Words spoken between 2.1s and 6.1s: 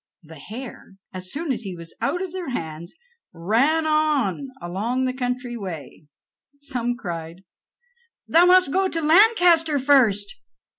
of their hands, ran on along the country way.